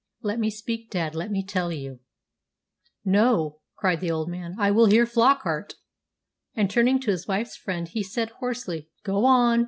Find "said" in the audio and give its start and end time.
8.01-8.31